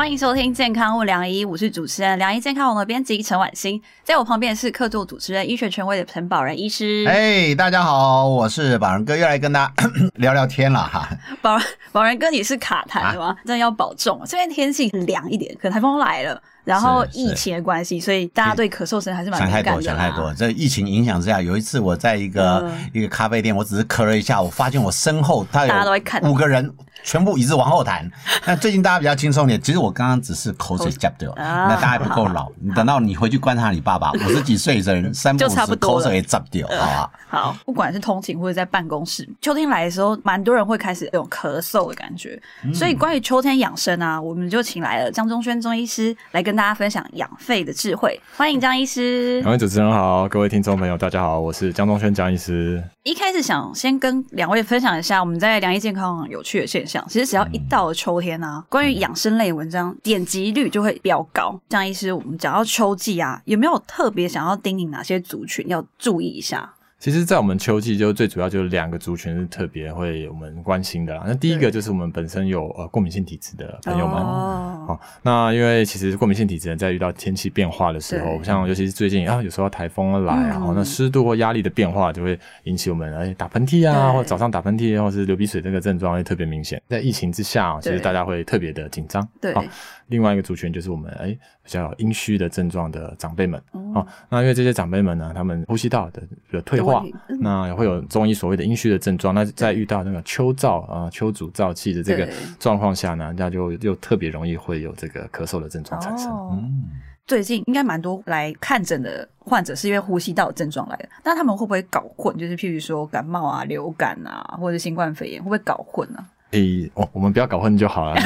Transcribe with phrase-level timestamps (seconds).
[0.00, 7.04] 欢迎收听《健康问梁医》，我是主持人梁医健康网的编辑陈婉欣，在我旁边是客座主持人、医学权威的陈宝仁医师。
[7.06, 11.06] 哎，大家好，我是宝仁哥，又来跟大家 聊聊天了哈。
[11.42, 11.58] 宝
[11.92, 13.36] 宝仁哥，你是卡痰吗？
[13.44, 16.42] 真的要保重，这边天气凉一点，可能台风来了。
[16.64, 19.82] 然后疫情的关系，所以大家对咳嗽声还是蛮敏感的。
[19.82, 20.32] 想太多，想太多。
[20.32, 25.74] 这疫情影响之下，有一次我在一个一个咖啡店，我只是咳了一下，我发现我身后他有
[26.22, 26.74] 五个人。
[27.02, 28.10] 全部一直往后弹。
[28.46, 29.60] 那最近大家比较轻松点。
[29.60, 32.50] 其实我刚刚只是口水夹掉，那大家不够老。
[32.60, 37.10] 你等到你回去观察你爸爸，五十几岁的人， 三不五时口水也夹掉，好吧？
[37.28, 42.40] 好，不管是通勤或者在办公室，秋天来的时候，蛮多人会开始有咳嗽的感觉。
[42.74, 48.20] 所以关于秋天养生啊，我们就请来了江中轩中医师来跟大家分享养肺的智慧。
[48.36, 49.40] 欢迎江医师。
[49.40, 52.82] 两位主持人好，各位听众朋友大家好，我是江中轩江医师。
[53.02, 57.02] 一开始想先跟两位分享一下我们在良医健康有趣的现象。
[57.08, 61.58] 其实只要一到了秋天啊，关于养生类文章点击率就会飙高。
[61.70, 66.74] 像医师，我们讲到秋季啊，有没有特别想要叮咛哪些族群要注意一下？
[67.00, 71.24] 其实，在我们秋季，就最主要就是两个族群是特别会我们关心的啦。
[71.26, 74.16] 那第一个就是我们本身有呃过敏性体质的朋友们。
[74.18, 75.00] 哦。
[75.22, 86.82] 那因为其实过敏性体质在遇到天气变化的时候，像尤其是最近啊，有时候台风来啊，那湿度或压力的变化就会引起我们哎打喷嚏啊，或早上打喷嚏，或是流鼻水这个症状会特别明显。
[86.86, 89.26] 在疫情之下，其实大家会特别的紧张。
[89.40, 89.54] 对。
[90.08, 91.28] 另外一个族群就是我们哎
[91.62, 93.62] 比较阴虚的症状的长辈们
[93.94, 97.04] 哦，那因为这些长辈们呢，他们呼吸道的的退化，
[97.40, 99.34] 那也会有中医所谓的阴虚的症状。
[99.34, 106.30] 那在遇到那个秋燥啊、秋主燥气的这个状况下呢，那就又特别容易会有这个咳嗽的症状产生。
[106.52, 106.84] 嗯，
[107.26, 112.36] 最近应该蛮多来看诊的患者是因为呼吸道症状来的，那他们会不会搞混？
[112.36, 116.24] 就是譬如说感冒啊、流感啊，或者新冠肺炎，会不会搞混呢？
[116.50, 118.20] 诶，我我们不要搞混就好了。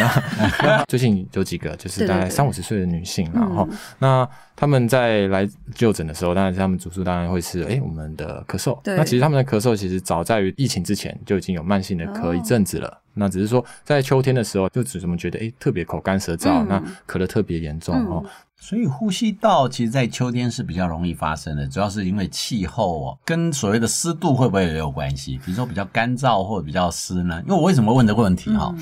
[0.62, 3.68] 那 最近有几个就是大概三五十岁的女性，然后
[3.98, 8.78] 那他们在来就诊的时候，当然他们主诉当然会是诶我们的咳嗽。
[8.96, 13.00] 那其实他们的咳嗽其实早在于疫情之前就已经有慢性的咳一阵子了。
[13.16, 18.24] 那只是说在秋天的时候，就只怎么觉得诶特别口干舌燥，那咳得特别严重哦。
[18.66, 25.36] 所以呼吸道其实，在秋天是比较容易发生的，主要是因为气候哦，跟所谓的湿度会不会也有关系？
[25.44, 27.38] 比如说比较干燥或者比较湿呢？
[27.42, 28.74] 因为我为什么问这个问题哈？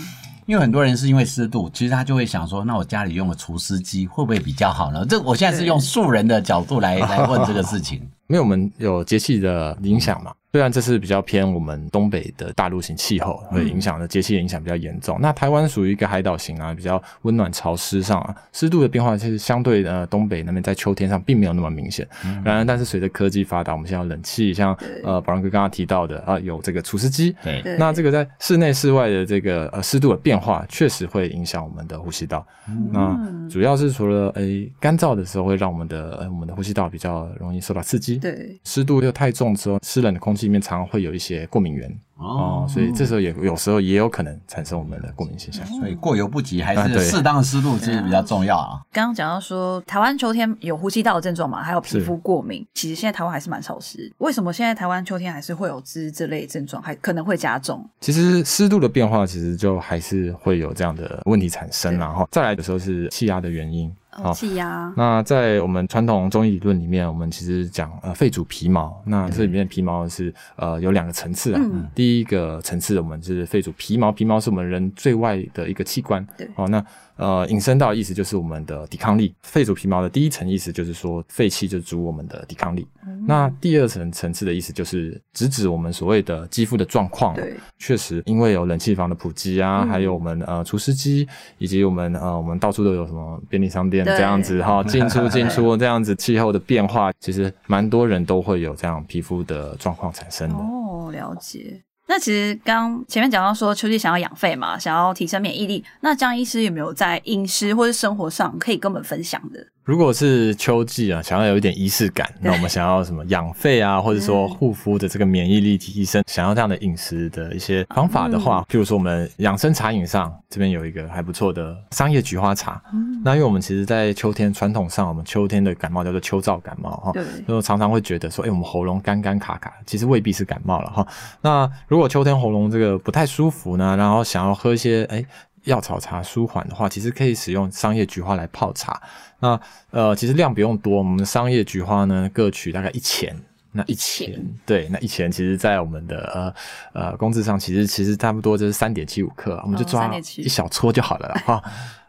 [0.47, 5.05] 因为很多人是因为湿度，其实他就会想说，那我家里用个除湿机会不会比较好呢？
[5.05, 8.09] 这我现在是用素人的角度来来问这个事情。
[8.29, 10.33] 因为我们有节气的影响嘛。
[10.53, 15.17] 虽然这是比较偏我们东北的大陆型气候，会影响的节气影响比较严重。
[15.19, 22.07] 那台湾属于一个海岛型啊，比较温暖潮湿上啊，湿度的变化其实相对呃东北那边在秋天上并没有那么明显。
[22.45, 27.35] 然而，但是随着科技发达，我们现在有冷气，像呃宝荣哥刚刚提到的啊，有这个除湿机。
[27.43, 27.63] 对。
[27.79, 32.47] 那这个在室内室外的这个呃湿度的变化，确实会影响我们的呼吸道。
[32.91, 33.19] 那
[33.51, 38.21] 主要是除了诶干燥的时候，会让我们的呃我们的呼吸道比较容易受到刺激。
[38.23, 38.59] 对。
[38.65, 41.95] 湿度又太重之后，湿冷的空气里面常常会有一些过敏源。
[42.17, 48.81] 哦，所以这时候也有时候也有可能产生我们的过敏现象，所以过犹不及，还是适当的湿度其实比较重要啊。
[48.93, 54.09] 刚刚讲到说，台湾秋天有呼吸道的症状嘛，还有皮肤过敏，其实现在台湾还是蛮潮湿。
[54.19, 57.85] 为什么现在台湾秋天还是会有这这类症状，还可能会加重？
[58.01, 63.93] 其实湿度的变化，其实就还是会有这样的问题产生，然后再来的时候是气压的原因。
[64.35, 64.93] 气压。
[64.97, 71.61] 那在我们传统中医理论里面，我们其实讲呃肺主皮毛，那这里面皮毛是呃有两个层次啊。
[71.95, 76.27] 第一个层次我们是肺主皮毛，皮毛是我们人最外的一个器官。
[76.37, 76.49] 对。
[76.57, 76.85] 哦，那。
[77.17, 79.35] 呃，引申到的意思就是我们的抵抗力。
[79.43, 82.87] 肺主皮毛的第一层意思就是说，肺气就主我们的抵抗力。
[83.27, 87.35] 那第二层层次的意思就是直指我们所谓的肌肤的状况。
[87.35, 91.29] 对，确实，因为有冷气房的普及啊，还有我们呃除湿机，
[91.59, 100.57] 以及我们呃我们到处都有什么便利商店这样子哈， 进出进出这样子，气候的变化，其实蛮多人都会有这样皮肤的状况产生的。
[100.57, 101.83] 哦，了解。
[102.07, 109.67] 那其实刚前面讲到说，秋季想要养肺嘛，想要提升免疫力，那江医师有没有在饮食或者生活上可以跟我们分享的？
[109.85, 122.81] 如果是秋季啊，想要有一点仪式感，那我们想要什么养肺啊， 或者说护肤的这个免疫力提升，想要这样的饮食的一些方法的话，譬如说我们养生茶饮上这边有一个还不错的商业菊花茶。
[123.25, 127.13] 那因为我们其实，在秋天传统上，我们秋天的感冒叫做秋燥感冒哈，
[127.49, 131.05] 就常常会觉得说，哎，我们喉咙干干卡卡，其实未必是感冒了哈。
[131.41, 135.25] 那如果秋天喉咙这个不太舒服呢，然后想要喝一些哎。
[135.65, 139.01] 药草茶舒缓的话，其实可以使用桑叶菊花来泡茶。
[139.43, 139.61] 那
[139.91, 143.37] 呃，其实量不用多，我们商业菊花呢各取大概一钱。
[143.75, 146.55] 那一钱，对，那一钱，其实，在我们的呃
[146.93, 151.63] 呃工资上，其实其实差不多就是三点七五克，我们就抓一小撮就好了哈。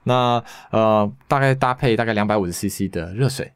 [0.03, 3.50] 那呃，大概搭配大概两百五十 CC 的热水，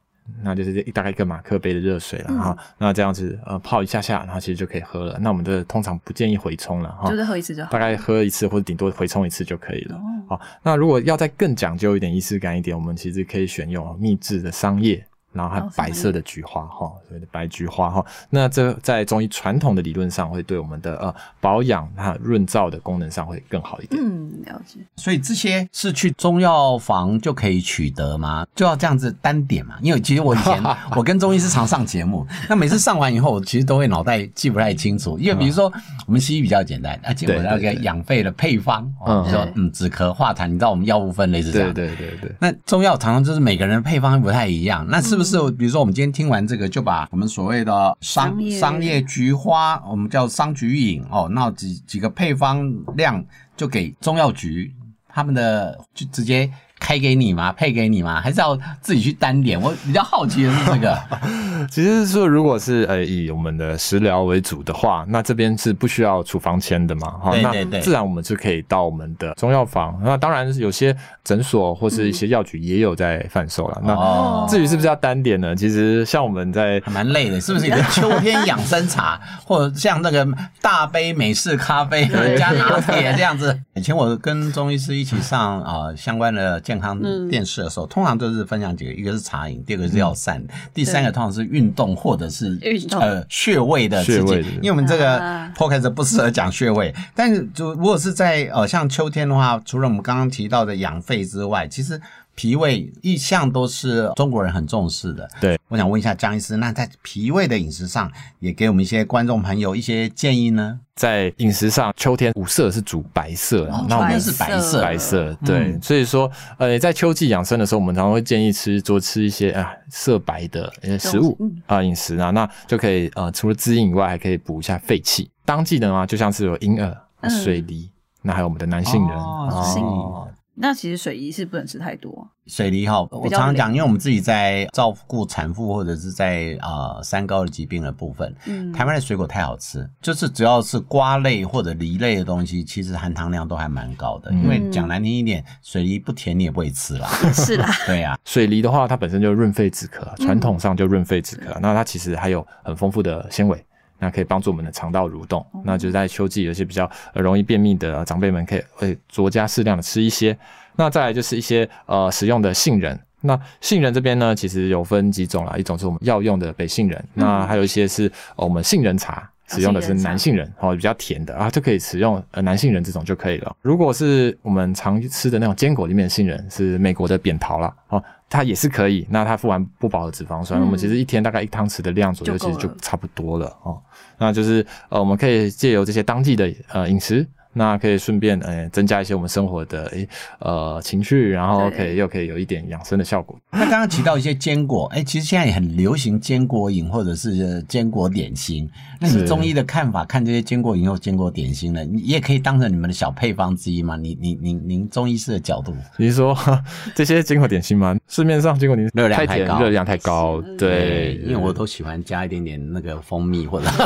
[0.44, 2.58] 那就是一大概一个马克杯的热水了哈。
[2.78, 5.18] 那这样子呃泡一下下，然后其实就可以喝了。
[5.20, 10.00] 那我们的通常不建议回冲了哈，就是喝一次就好，大概喝一次或者顶多回冲一次就可以了。
[10.28, 15.06] 好，那如果要再更讲究一点、仪式感一点，我们其实可以选用秘制的桑叶。
[15.38, 24.02] 然后还白色的菊花哈，所谓的白菊花哈，那这在中医传统的理论上，会对我们的呃保养、它润燥的功能上会更好一点。
[24.04, 24.80] 嗯，了解。
[24.96, 28.46] 所以这些是去中药房就可以取得吗？
[28.56, 29.76] 就要这样子单点嘛？
[29.82, 30.62] 因为其实我以前
[30.98, 35.20] 我跟中医师常上节目，那每次上完以后，我其实都会脑袋记不太清楚。
[35.20, 35.72] 因为比如说
[36.08, 41.72] 我们西医比较简单，啊，结果那个养肺的配方，嗯，说嗯止咳化痰，你知道我们药物分类是这样。
[41.72, 42.36] 对对对对。
[42.40, 45.27] 那中药常常就是每个人配方不太一样，那是不是？
[45.28, 53.24] 是，比如说我们今天听完这个，就把我们所谓的商商业菊花，我们叫商菊饮哦，那几几个配方量
[53.56, 54.74] 就给中药局
[55.08, 56.52] 他们的，就直接。
[56.88, 57.52] 开给你吗？
[57.52, 58.22] 配给你吗？
[58.22, 59.62] 还是要自己去单点？
[59.62, 60.98] 我比较好奇的是这个。
[61.70, 67.10] 其实说，如果是呃以我们的食疗为主的话，那这边是不需要处方签的嘛？
[67.22, 70.00] 哈，那自然我们就可以到我们的中药房。
[70.02, 70.96] 那当然有些
[71.26, 73.82] 诊所或是一些药局也有在贩售了。
[73.84, 75.54] 那至于是不是要单点呢？
[75.54, 77.66] 其实像我们在还蛮累的，是不是？
[77.66, 80.26] 你的秋天养生茶，或者像那个
[80.62, 82.08] 大杯美式咖啡
[82.38, 83.60] 加拿铁这样子。
[83.76, 86.62] 以前我跟中医师一起上啊相关的。
[86.62, 90.42] 健康电视的时候，通常都是分享几个，一个是茶饮，第二个是药膳，
[90.74, 92.60] 第三个通常是运动或者是
[92.92, 94.36] 呃穴位的刺激。
[94.62, 95.20] 因为我们这个
[95.56, 102.00] podcast 不适合讲穴位，但是就如果是在呃像秋天的话，除了我们刚刚提到的养肺之外，其实。
[102.38, 105.28] 脾胃一向都是中国人很重视的。
[105.42, 110.80] 对，我想问一下江医师，那在脾胃的饮食上，也给我们一些观众朋友一些建议呢？
[110.96, 115.36] 在饮食上，秋天五色是主白色，那我们是白色，白色。
[115.44, 121.36] 对，所以说，呃，在秋季养生的时候，我们常常会建议吃多吃一些啊色白的食物
[121.66, 125.28] 啊饮食啊，那就可以呃除了滋阴以外，还可以补一下肺气。
[125.44, 126.96] 当季的话，就像是有银耳、
[127.44, 127.90] 水梨，
[128.22, 130.28] 那还有我们的男性人哦。
[130.60, 132.28] 那其实水梨是不能吃太多。
[132.48, 144.32] 水梨哈，我常常讲，因为我们自己在照顾产妇或者是在呃三高的疾病的部分，嗯，台湾的水果太好吃，就是只要是瓜类或者梨类的东西，其实含糖量都还蛮高的。
[144.32, 147.08] 因为讲难听一点，水梨不甜你也不会吃啦。
[147.34, 153.64] 是啦，对呀，水梨的话，它本身就润肺止咳，传统上就润肺止咳，那它其实还有很丰富的纤维。
[154.00, 160.38] 那可以帮助我们的肠道蠕动，那就在秋季有些比较容易便秘的长辈们可以会酌加适量的吃一些。
[160.76, 173.56] 那再来就是一些呃食用的杏仁，那杏仁这边呢其实有分几种啦，一种是我们药用的北杏仁，那还有一些是我们杏仁茶使用的是男杏仁，哦比较甜的啊就可以使用呃男杏仁这种就可以了。
[173.62, 178.04] 如果是我们常吃的那种坚果里面的杏仁，是美国的扁桃啦哦。
[178.30, 183.82] 它也是可以，那它富含不饱和脂肪酸，我们其实一天大概一汤匙的量左右，其实就差不多了哦。
[184.18, 187.26] 那就是呃，我们可以借由这些当季的呃饮食。
[187.58, 190.08] 那可以顺便诶增加一些我们生活的诶
[190.40, 193.36] 呃情绪，然后可以又可以有一点养生的效果。
[193.52, 198.70] 那刚刚提到一些坚果，哎，其实现在也很流行坚果饮或者是坚果点心。
[199.00, 201.84] 那你中医的看法，看这些坚果饮或坚果点心呢？
[201.84, 203.98] 你也可以当成你们的小配方之一吗？
[203.98, 206.38] 你你您您中医师的角度，你是说
[206.94, 207.98] 这些坚果点心吗？
[208.08, 213.68] 市面上坚果点心热量太高，热量太高，对，因为我都喜欢加一点点那个蜂蜜或者，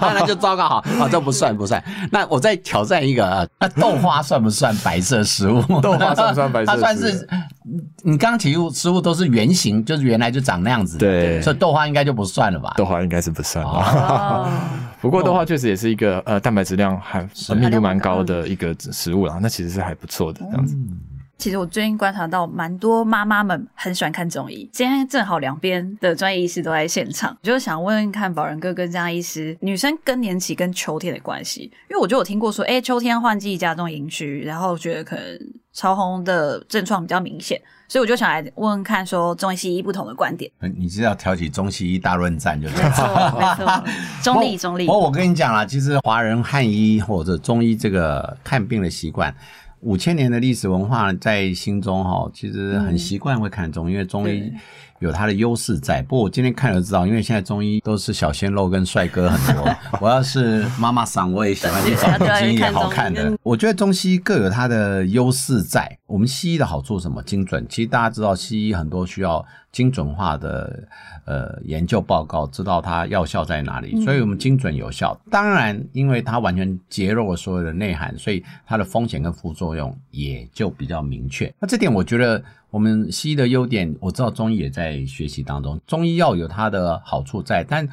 [0.00, 1.82] 那就糟糕好，啊，这不算不算。
[2.10, 3.17] 那我再挑战一个。
[3.58, 5.62] 那 豆花算不算白色食物？
[5.80, 6.72] 豆花算不算白色？
[6.72, 7.28] 它算是
[8.02, 10.98] 你刚刚提出食物都是圆形，就是原来就长那样子。
[10.98, 12.74] 对，所以豆花应该就不算了吧？
[12.76, 13.64] 豆花应该是不算。
[15.00, 17.22] 不过豆花确实也是一个呃蛋白质量还
[17.56, 20.76] 密度蛮高的一个食物啦，那其实是还不错的这样子。
[21.38, 24.68] 其实我最近观察到，蛮多妈妈们很喜欢看中医。
[24.72, 31.70] 今天正好两边的专业医师都在现场，就是想问问看，宝仁哥跟张医师，女生更年期跟秋天的关系。
[31.88, 35.24] 因为我就有听过说，哎，秋天换季加重阴虚，然后觉得可能
[35.72, 40.50] 潮红的症状比较明显，所以我就想来问问看，说中医西医不同的观点。
[40.76, 43.06] 你是要挑起中西医大论战，就没错，
[43.38, 43.84] 没错，
[44.24, 44.86] 中立中立。
[44.86, 49.32] 不过我跟你讲啦，其实华人汉医或者中医这个看病的习惯。
[49.80, 54.52] 五千年的历史文化在心中哈，其实很习惯会看中，因为中医
[54.98, 56.02] 有它的优势在。
[56.02, 59.76] 不过我今天看了知道，因为现在中医都是小鲜肉跟帅哥很多。
[60.00, 63.36] 我要是妈妈桑，我也喜欢去找 中医好看的。
[63.42, 65.98] 我觉得中西各有它的优势在。
[66.06, 67.22] 我们西医的好处什么？
[67.22, 67.64] 精准。
[67.68, 70.88] 其实大家知道，西医很多需要精准化的
[71.24, 74.04] 呃研究报告，知道它药效在哪里。
[74.04, 75.18] 所以我们精准有效。
[75.30, 81.52] 当然，因为它完全揭露了所有的内涵，所以它的风险跟副作用也就比较明确。
[81.60, 82.42] 那这点我觉得。
[82.70, 85.80] 我们西医的优点，我知道中医也在学习当中。
[85.86, 87.88] 中医药有它的好处在，但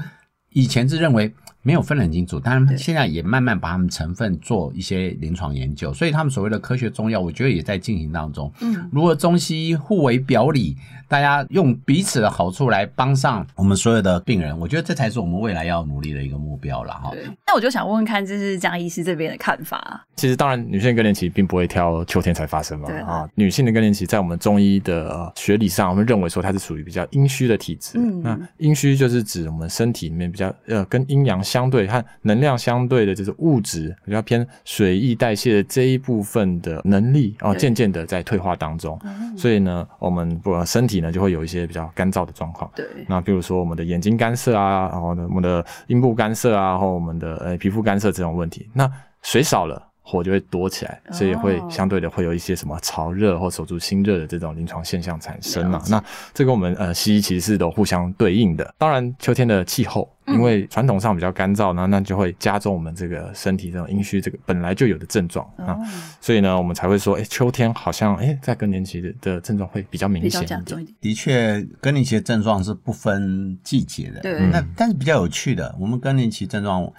[0.50, 1.34] 以前是认为
[1.66, 8.52] 没有分得很清楚，但现在也慢慢把它们成分做一些临床研究，所以他们所谓的科学中药，我觉得也在进行当中。
[8.62, 10.78] 嗯，如果中西医互为表里。
[11.08, 17.12] 大家用彼此的好处来帮上我们所有的病人，我觉得这才是我们未来要努力的一个目标了哈。
[17.46, 20.04] 那我就想问问看，这是江医师这边的看法。
[20.16, 22.92] 其实当然，女性更年期并不会挑秋天才发生嘛。
[23.02, 28.00] 啊，女性的更年期在我们中医的学理上，我们认为说它是属于比较阴虚的体质。
[28.00, 39.00] 嗯，那阴虚就是指我们身体里面比较呃跟阴阳相对和能量相对的，就是物质比较偏水液代谢的这一部分的能力哦，渐渐的在退化当中。
[39.38, 40.96] 所以呢，我们不身体。
[40.96, 42.84] 呢就会有一些比较干燥的状况，对。
[43.08, 48.90] 那比如说我们的眼睛干涩啊，然后呢我们的阴部干涩啊，然后我们的呃皮肤干涩这种问题，那
[49.22, 55.82] 水少了，火就会多起来，所以会相对的会有一些什么潮热或手足心热的这种临床现象产生了。
[55.90, 56.02] 那
[56.34, 58.74] 这跟我们呃西医其实是都互相对应的。
[58.78, 60.10] 当然秋天的气候。
[60.28, 65.78] 因为传统上比较干燥，那那就会加重我们这个身体这种阴虚这个本来就有的症状啊，
[66.20, 70.66] 所以呢，我们才会说，哎，秋天好像哎，在更年期的的症状会比较明显一点。
[71.00, 74.22] 的确，更年期的症状是不分季节的。
[74.22, 76.92] 对，那但是比较有趣的，我们更年期症状。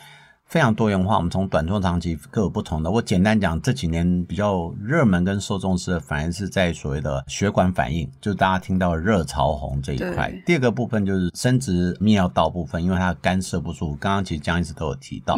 [0.46, 2.88] 非常多元化，我们从短中长期各有不同的。
[2.88, 10.32] 我简单讲，这几年比较热门跟受重视的，反而是在所谓的血管反应，就是大家听到热潮红这一块。
[10.46, 13.96] 第二个部分就是生殖泌尿道部分，因为它干涉不住。
[13.96, 15.36] 刚刚其实江医师都有提到，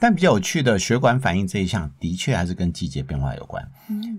[0.00, 3.62] 但比较有趣的血管反应这一项，的确还是跟季节变化有关。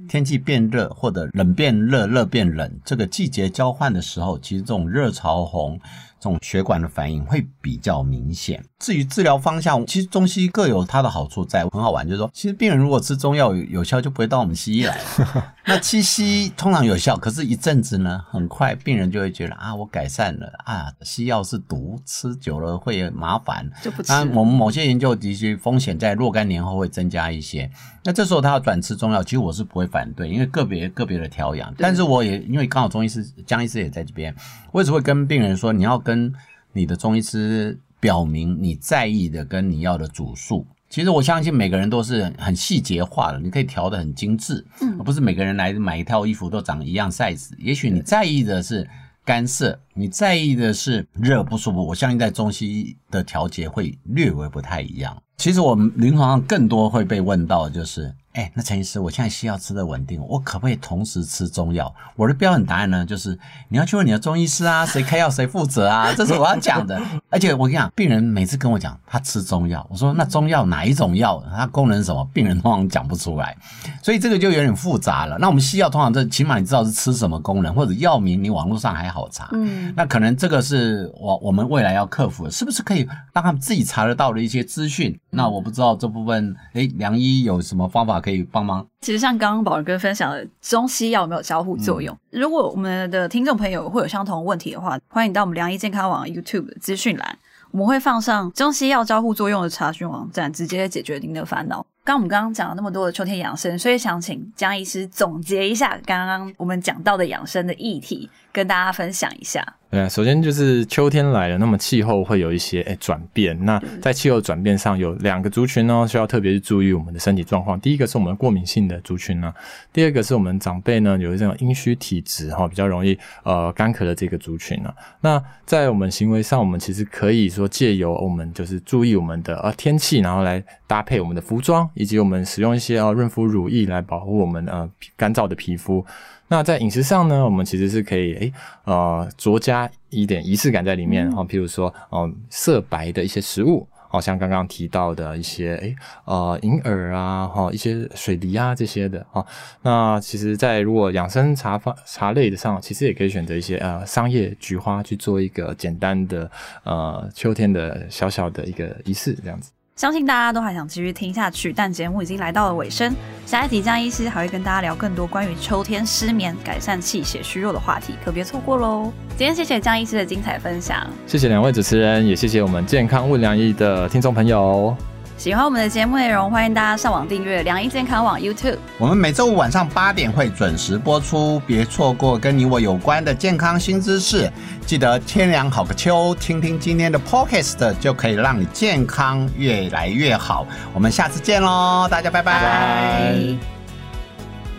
[0.07, 5.79] 天气变热或者冷变热、热变冷，这个季节交换的时候，其实这种热潮红。
[6.19, 8.63] 这种血管的反应会比较明显。
[8.79, 12.05] 至于治疗方向，其实中西医各有它的好处在，很好玩。
[12.05, 15.53] 就是说，其实病人如果吃中药有效，就不会到我们西医来了。
[15.69, 23.69] 那七夕通常有效，可是一阵子呢，很快病人就会觉得啊，我改善了啊，西药是毒，吃久了会麻烦。
[23.83, 24.13] 就不吃。
[24.13, 27.69] 那我们某些研究的确风险在若干年后会增加一些。
[28.05, 31.73] 那这时候他要转吃中药，其实我是不会反对，因为个别个别的调养。
[31.77, 34.33] 但是我也因为刚好中医师江医师也在这边，
[34.71, 36.33] 我只会跟病人说，你要跟
[36.71, 40.65] 你的中医师表明你在意的跟你要的主数。
[40.89, 44.65] 其实我相信每个人都是很细节化的，你可以调的很精致，
[44.97, 47.49] 而不是每个人来买一套衣服都长一样 size。
[47.57, 48.87] 也许你在意的是
[49.25, 51.85] 干涩，你在意的是热不舒服。
[51.85, 55.21] 我相信在中西的调节会略微不太一样。
[55.37, 61.91] 其实我们临床上更多会被问到，就是，哎，那陈医师，我现在西药吃的稳定，我可不可以同时吃中药？
[62.15, 63.35] 我的标准答案呢，就是
[63.67, 67.01] 你要去问你的中医师啊，谁开药谁负责啊，这是我要讲的。
[67.31, 73.57] 而且我跟你讲，病人每次跟我讲他吃中药，我说那中药哪一种药，它功能什么，病人通常讲不出来，
[74.03, 75.39] 所以这个就有点复杂了。
[75.39, 79.49] 那我们西药通常这起码你知道是吃什么功能，或者药名你网络上还好查。
[79.53, 82.99] 嗯，那可能这个是我我们未来要克服的，是不是可以
[83.33, 85.19] 让他们自己查得到的一些资讯？
[85.31, 88.85] 那我不知道这部分，哎，梁医有什么方法可以帮忙？
[88.99, 92.13] 其实像刚刚宝儿哥分享的，中西药有没有交互作用？
[92.29, 97.39] 如果我们的听众朋友会有相同问题的话，欢迎到我们良医健康网 YouTube 资讯栏，
[97.71, 101.85] 我们会放上中西药交互作用的查询网站，直接解决您的烦恼。
[102.03, 109.65] 刚我们刚刚讲了那么多的秋天养生，所以想请江医师总结一下刚刚我们讲到的养生的议题，跟大家分享一下。
[109.89, 113.57] 对，首先就是秋天来了，那么气候会有一些诶转变。
[113.63, 117.79] 那在气候转变上，有两个族群呢，需要特别去注意我们的身体状况。
[117.79, 119.53] 第一个是我们过敏性的族群呢，
[119.93, 124.93] 第二个是我们长辈呢有这种阴虚体质哈，比较容易呃干咳的这个族群呢。
[125.21, 136.05] 那在我们行为上，我们其实可以说借由我们就是注意我们的呃天气，然后来搭配我们的服装，以及我们使用一些呃润肤乳液来保护我们呃干燥的皮肤。
[136.49, 138.53] 那在饮食上呢，我们其实是可以诶
[138.85, 149.45] 呃酌加一点仪式感在里面哈，譬如说嗯色白的一些食物，好像刚刚提到的一些诶呃银耳啊哈，一些水梨啊这些的哈。
[149.81, 156.49] 那其实，在如果养生茶方茶类的上，其实也可以选择一些呃桑叶菊花去做一个简单的
[156.83, 159.71] 呃秋天的小小的一个仪式这样子。
[159.97, 163.11] 相信大家都还想继续听下去，但节目已经来到了尾声。
[163.47, 169.11] 下一集江医师还会跟大家聊更多关于秋天失眠、改善气血虚弱的话题，可别错过喽！
[169.35, 174.95] 今天谢谢江医师的精彩分享，谢谢两位主持人，也谢谢我们健康问良医的听众朋友。
[175.37, 178.79] 喜欢我们的节目内容，欢迎大家上网订阅良医健康网 YouTube。
[178.97, 184.51] 我们每周五晚上八点会准时播出，别错过跟你我有关的健康新知识。
[184.83, 190.65] 记得天凉好个秋，听听今天的 Podcast 就可以让你健康越来越好。
[190.91, 193.35] 我们下次见喽，大家拜拜。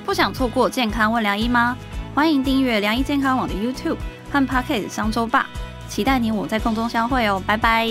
[0.04, 1.76] 不想错过健康问良医吗？
[2.16, 3.98] 欢迎订阅良医健康网的 YouTube
[4.32, 5.46] 和 Podcast 商周吧，
[5.88, 7.88] 期待你我在空中相会哦，拜拜。